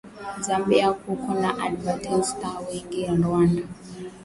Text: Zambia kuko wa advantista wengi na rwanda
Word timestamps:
Zambia 0.39 0.89
kuko 0.93 1.31
wa 1.41 1.51
advantista 1.59 2.47
wengi 2.71 3.07
na 3.07 3.15
rwanda 3.27 3.61